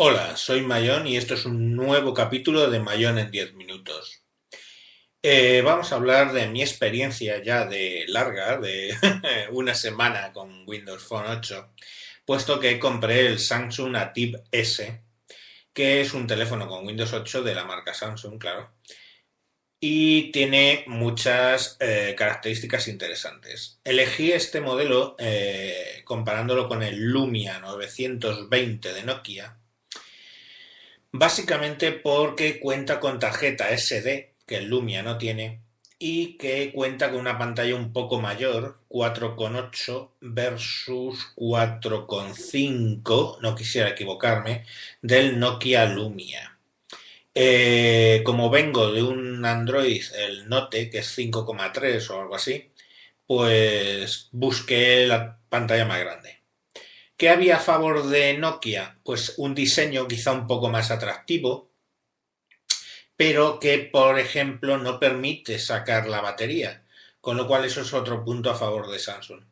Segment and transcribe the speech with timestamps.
[0.00, 4.22] Hola, soy Mayón y esto es un nuevo capítulo de Mayón en 10 minutos.
[5.20, 8.94] Eh, vamos a hablar de mi experiencia ya de larga, de
[9.50, 11.74] una semana con Windows Phone 8,
[12.24, 15.02] puesto que compré el Samsung Atip S,
[15.72, 18.70] que es un teléfono con Windows 8 de la marca Samsung, claro,
[19.80, 23.80] y tiene muchas eh, características interesantes.
[23.82, 29.58] Elegí este modelo eh, comparándolo con el Lumia 920 de Nokia,
[31.12, 35.62] básicamente porque cuenta con tarjeta SD, que el Lumia no tiene,
[35.98, 44.64] y que cuenta con una pantalla un poco mayor, 4,8 versus 4,5, no quisiera equivocarme,
[45.02, 46.58] del Nokia Lumia.
[47.34, 52.70] Eh, como vengo de un Android, el Note, que es 5,3 o algo así,
[53.26, 56.37] pues busqué la pantalla más grande.
[57.18, 58.98] ¿Qué había a favor de Nokia?
[59.04, 61.70] Pues un diseño quizá un poco más atractivo,
[63.16, 66.86] pero que, por ejemplo, no permite sacar la batería,
[67.20, 69.42] con lo cual eso es otro punto a favor de Samsung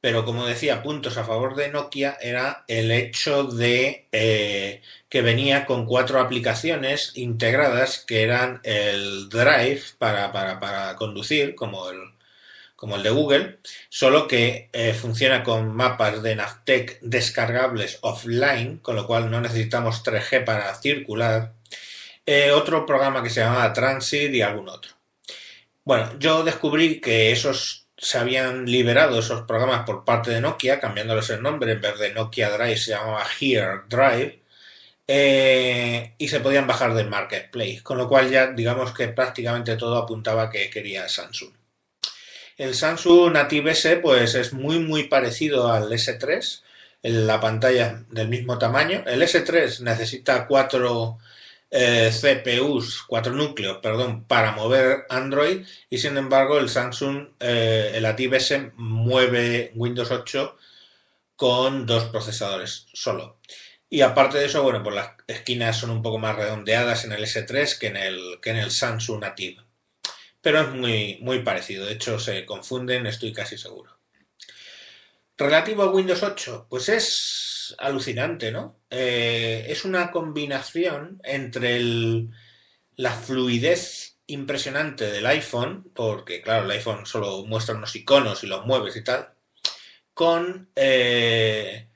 [0.00, 5.66] pero como decía, puntos a favor de Nokia era el hecho de eh, que venía
[5.66, 11.98] con cuatro aplicaciones integradas que eran el Drive para, para, conducir, como el,
[12.78, 18.94] como el de Google, solo que eh, funciona con mapas de Navtec descargables offline, con
[18.94, 21.54] lo cual no necesitamos 3G para circular.
[22.24, 24.92] Eh, otro programa que se llamaba Transit y algún otro.
[25.82, 31.30] Bueno, yo descubrí que esos se habían liberado esos programas por parte de Nokia, cambiándoles
[31.30, 34.40] el nombre, en vez de Nokia Drive se llamaba Here Drive,
[35.08, 39.96] eh, y se podían bajar del marketplace, con lo cual ya digamos que prácticamente todo
[39.96, 41.58] apuntaba que quería Samsung.
[42.58, 46.62] El Samsung Native S pues es muy muy parecido al S3,
[47.02, 49.04] en la pantalla del mismo tamaño.
[49.06, 51.18] El S3 necesita cuatro
[51.70, 58.06] eh, CPUs, cuatro núcleos, perdón, para mover Android y sin embargo el Samsung, eh, el
[58.06, 60.56] ATIV mueve Windows 8
[61.36, 63.38] con dos procesadores solo.
[63.90, 67.22] Y aparte de eso, bueno, pues las esquinas son un poco más redondeadas en el
[67.24, 69.67] S3 que en el, que en el Samsung Native.
[70.40, 73.98] Pero es muy, muy parecido, de hecho se confunden, estoy casi seguro.
[75.36, 78.80] Relativo a Windows 8, pues es alucinante, ¿no?
[78.90, 81.80] Eh, es una combinación entre
[82.96, 88.66] la fluidez impresionante del iPhone, porque claro, el iPhone solo muestra unos iconos y los
[88.66, 89.30] mueves y tal,
[90.12, 91.88] con eh,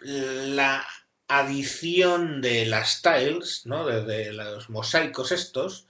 [0.00, 0.86] la
[1.28, 3.86] adición de las tiles, ¿no?
[3.86, 5.86] de, los mosaicos estos,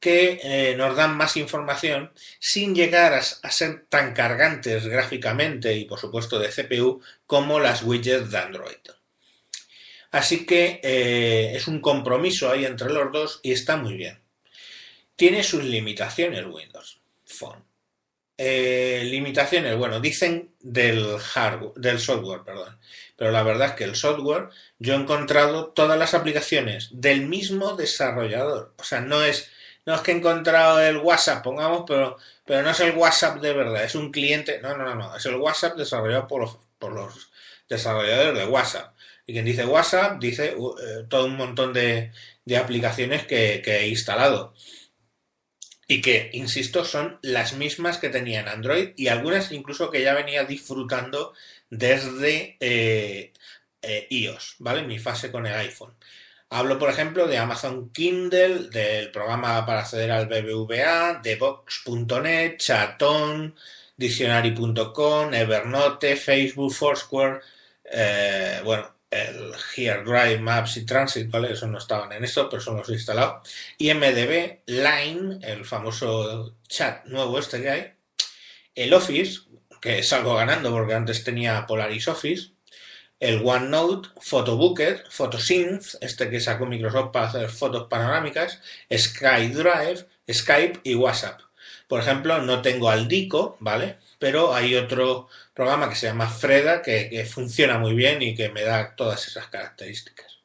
[0.00, 6.00] que eh, nos dan más información sin llegar a, ser tan cargantes gráficamente y por
[6.00, 8.76] supuesto de CPU como las widgets de Android.
[10.10, 14.18] Así que eh, es un compromiso ahí entre los dos y está muy bien.
[15.14, 17.62] Tiene sus limitaciones Windows Phone.
[18.42, 22.78] Eh, limitaciones, bueno, dicen del hardware, del software, perdón.
[23.14, 27.76] Pero la verdad es que el software, yo he encontrado todas las aplicaciones del mismo
[27.76, 28.72] desarrollador.
[28.78, 29.50] O sea, no es
[29.86, 33.52] no es que he encontrado el WhatsApp, pongamos, pero, pero no es el WhatsApp de
[33.52, 36.92] verdad, es un cliente, no, no, no, no, es el WhatsApp desarrollado por los, por
[36.92, 37.30] los
[37.68, 38.94] desarrolladores de WhatsApp.
[39.30, 42.10] Y quien dice WhatsApp dice uh, eh, todo un montón de,
[42.58, 44.54] aplicaciones que, he instalado.
[45.86, 50.14] Y que, insisto, son las mismas que tenía en Android y algunas incluso que ya
[50.14, 51.32] venía disfrutando
[51.68, 53.32] desde eh,
[53.82, 54.82] eh, iOS, ¿vale?
[54.82, 55.94] Mi fase con el iPhone.
[56.52, 63.54] Hablo, por ejemplo, de Amazon Kindle, del programa para acceder al BBVA, de Vox.net, Chatón,
[63.96, 67.40] Dictionary.com, Evernote, Facebook, Foursquare,
[67.84, 71.52] eh, bueno, el Here Drive, Maps y Transit, ¿vale?
[71.52, 73.48] Eso no estaban en esto, pero son los instalados.
[73.78, 77.92] Y MDB, Line, el famoso chat nuevo este que hay.
[78.74, 79.42] El Office,
[79.80, 82.50] que salgo ganando porque antes tenía Polaris Office
[83.20, 88.60] el OneNote, PhotoBooker, PhotoSynth, este que sacó Microsoft para hacer fotos panorámicas,
[88.92, 91.40] SkyDrive, Skype y WhatsApp.
[91.86, 93.98] Por ejemplo, no tengo Aldico, ¿vale?
[94.18, 98.62] Pero hay otro programa que se llama Freda que, funciona muy bien y que me
[98.62, 100.38] da todas esas características.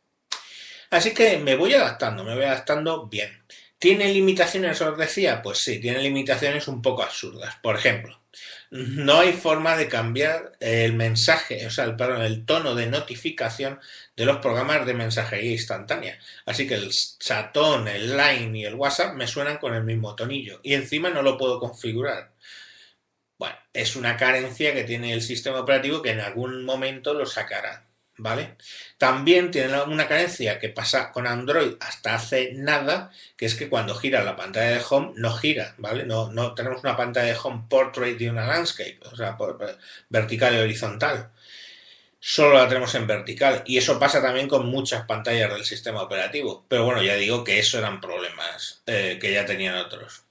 [0.89, 3.44] Así que me voy adaptando, me voy adaptando bien.
[3.77, 5.42] ¿Tiene limitaciones, os decía?
[5.42, 7.56] Pues sí, tiene limitaciones un poco absurdas.
[7.62, 8.19] Por ejemplo,
[8.72, 13.80] no hay forma de cambiar el mensaje, o sea, el, perdón, el tono de notificación
[14.16, 16.19] de los programas de mensajería instantánea.
[16.45, 20.60] Así que el chatón, el line y el WhatsApp me suenan con el mismo tonillo
[20.63, 22.33] y encima no lo puedo configurar.
[23.38, 27.84] Bueno, es una carencia que tiene el sistema operativo que en algún momento lo sacará.
[28.17, 28.56] ¿Vale?
[28.97, 33.95] También tiene una carencia que pasa con Android hasta hace nada, que es que cuando
[33.95, 36.06] gira la pantalla de home no gira, ¿vale?
[36.06, 39.38] No, tenemos una pantalla de home portrait y una landscape, o sea,
[40.09, 41.31] vertical y horizontal.
[42.19, 46.65] Solo la tenemos en vertical y eso pasa también con muchas pantallas del sistema operativo.
[46.67, 50.23] Pero bueno, ya digo que eso eran problemas eh, que ya tenían otros.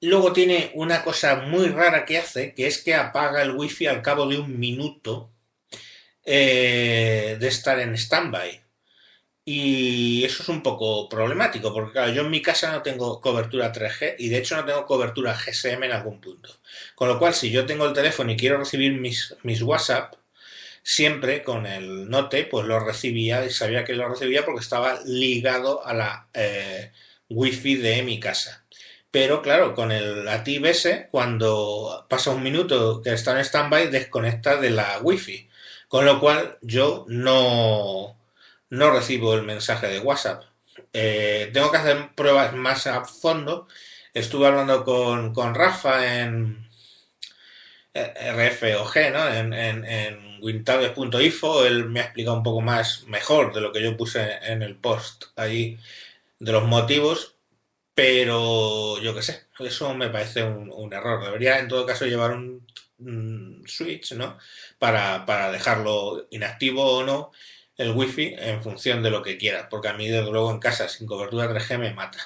[0.00, 4.02] Luego tiene una cosa muy rara que hace, que es que apaga el wifi al
[4.02, 5.30] cabo de un minuto
[6.24, 8.60] eh, de estar en standby.
[9.44, 13.72] Y eso es un poco problemático, porque claro, yo en mi casa no tengo cobertura
[13.72, 16.50] 3G y de hecho no tengo cobertura GSM en algún punto.
[16.94, 20.14] Con lo cual, si yo tengo el teléfono y quiero recibir mis, mis WhatsApp,
[20.82, 25.84] siempre con el Note, pues lo recibía y sabía que lo recibía porque estaba ligado
[25.86, 26.92] a la eh,
[27.28, 28.64] Wi-Fi de mi casa.
[29.10, 34.70] Pero claro, con el ATIVS, cuando pasa un minuto que está en standby, desconecta de
[34.70, 35.47] la Wi-Fi.
[35.88, 38.16] Con lo cual yo no,
[38.70, 40.44] no recibo el mensaje de WhatsApp.
[40.92, 43.68] Eh, tengo que hacer pruebas más a fondo.
[44.12, 46.68] Estuve hablando con, Rafa en
[47.94, 49.28] RFOG, ¿no?
[49.28, 53.96] En, en, en Él me ha explicado un poco más, mejor de lo que yo
[53.96, 55.78] puse en el post ahí,
[56.38, 57.34] de los motivos.
[57.94, 61.24] Pero yo qué sé, eso me parece un, un error.
[61.24, 62.64] Debería en todo caso llevar un
[62.98, 64.38] Mm, switch, ¿no?
[64.78, 67.30] Para, para, dejarlo inactivo o no
[67.76, 70.88] el wifi en función de lo que quieras, porque a mí desde luego en casa
[70.88, 72.18] sin cobertura 3G me mata.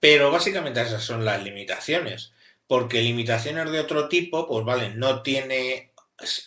[0.00, 2.32] Pero básicamente esas son las limitaciones,
[2.66, 5.92] porque limitaciones de otro tipo, pues vale, no tiene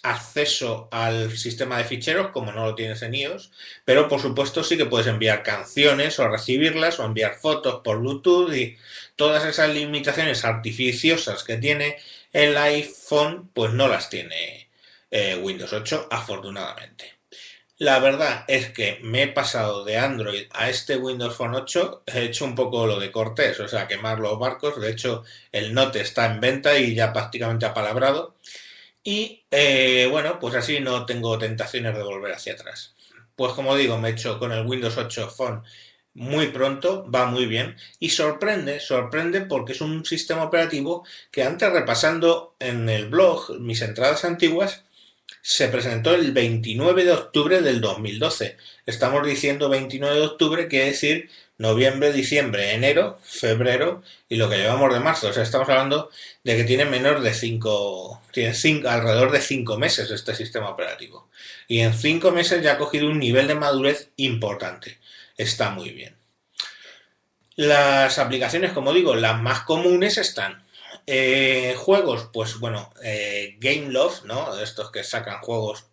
[0.04, 3.52] acceso al sistema de ficheros como no lo tienes en iOS,
[3.84, 8.54] pero por supuesto sí que puedes enviar canciones o recibirlas o enviar fotos por Bluetooth
[8.54, 8.78] y
[9.16, 11.98] todas esas limitaciones artificiosas que tiene
[12.32, 14.70] el iPhone pues no las tiene
[15.12, 17.18] eh, Windows 8 afortunadamente.
[17.80, 22.24] La verdad es que me he pasado de Android a este Windows Phone 8, he
[22.24, 24.82] hecho un poco lo de Cortés, o sea, quemar los barcos.
[24.82, 28.36] De hecho, el Note está en venta y ya prácticamente apalabrado.
[29.08, 32.94] Y eh, bueno, pues así no tengo tentaciones de volver hacia atrás.
[33.38, 35.64] Pues como digo, me he hecho con el Windows 8 Phone
[36.14, 41.72] muy pronto, va muy bien y sorprende, sorprende porque es un sistema operativo que antes
[41.72, 44.84] repasando en el blog mis entradas antiguas
[45.42, 48.58] se presentó el 29 de octubre del 2012.
[48.86, 54.94] Estamos diciendo 29 de octubre, quiere decir noviembre, diciembre, enero, febrero y lo que llevamos
[54.94, 55.30] de marzo.
[55.30, 56.10] O sea, estamos hablando
[56.44, 61.30] de que tiene menos de 5, tiene cinco, alrededor de 5 meses este sistema operativo.
[61.68, 65.00] Y en 5 meses ya ha cogido un nivel de madurez importante.
[65.36, 66.16] Está muy bien.
[67.56, 70.64] Las aplicaciones, como digo, las más comunes están.
[71.08, 74.60] Eh, juegos, pues bueno, eh, Game Love, ¿no?
[74.60, 75.86] Estos que sacan juegos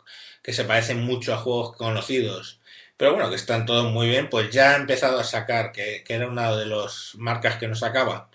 [0.42, 2.60] que se parecen mucho a juegos conocidos
[3.04, 6.26] pero bueno, que están todos muy bien, pues ya ha empezado a sacar, que, era
[6.26, 8.30] una de las marcas que nos sacaba,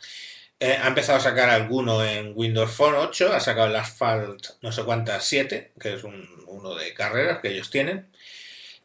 [0.60, 4.72] eh, ha empezado a sacar alguno en Windows Phone 8, ha sacado el Asphalt no
[4.72, 8.10] sé cuántas 7, que es uno de carreras que ellos tienen.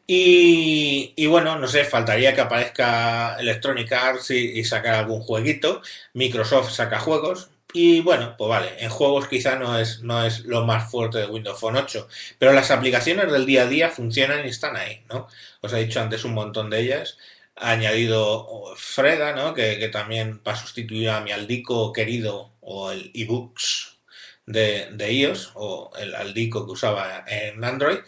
[0.07, 5.83] Y, y, bueno, no sé, faltaría que aparezca Electronic Arts y, y sacar algún jueguito.
[6.15, 10.65] Microsoft saca juegos, y bueno, pues vale, en juegos quizá no es, no es lo
[10.65, 14.51] más fuerte de Windows Phone 8, pero las aplicaciones del día a día funcionan y
[14.51, 15.27] están ahí, ¿no?
[15.61, 17.19] Os he dicho antes un montón de ellas.
[17.57, 19.55] Ha añadido Freda, ¿no?
[19.55, 23.99] Que, que también va a sustituir a mi Aldico querido o el eBooks
[24.47, 27.99] de, de iOS o el Aldico que usaba en Android.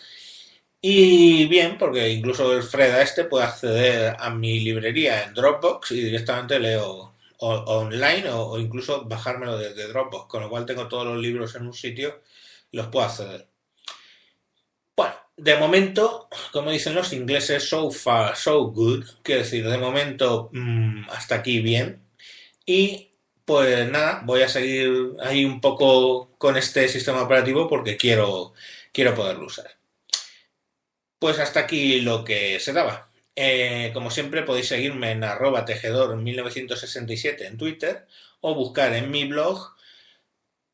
[0.81, 6.00] Y bien, porque incluso el Freda este puede acceder a mi librería en Dropbox y
[6.02, 11.55] directamente leo online o, incluso bajármelo desde Dropbox, con lo cual tengo todos los libros
[11.55, 12.23] en un sitio
[12.71, 13.49] y los puedo acceder.
[14.97, 20.50] Bueno, de momento, como dicen los ingleses, so far, so good, quiero decir, de momento
[20.52, 22.02] mm, hasta aquí bien.
[22.64, 23.12] Y
[23.45, 28.55] pues nada, voy a seguir ahí un poco con este sistema operativo porque quiero,
[28.93, 29.71] quiero poderlo usar.
[31.19, 33.06] Pues hasta aquí lo que se daba.
[33.37, 38.07] Eh, como siempre podéis seguirme en arroba tejedor 1967 en Twitter
[38.40, 39.76] o buscar en mi blog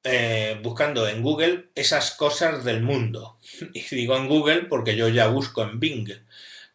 [0.05, 3.39] eh, buscando en Google esas cosas del mundo.
[3.75, 6.09] Y digo en Google porque yo ya busco en Bing.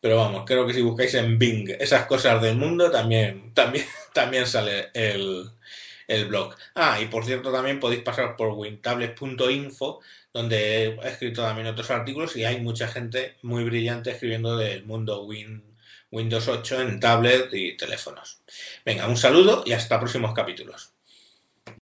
[0.02, 4.46] Pero vamos, creo que si buscáis en Bing esas cosas del mundo también, también, también
[4.46, 5.50] sale el,
[6.08, 6.56] el blog.
[6.76, 10.02] Ah, y por cierto también podéis pasar por wintables.info
[10.34, 15.24] donde he escrito también otros artículos y hay mucha gente muy brillante escribiendo del mundo
[15.24, 15.77] Win
[16.12, 18.42] Windows 8 en tablet y teléfonos.
[18.86, 20.97] Venga, un saludo y hasta próximos capítulos.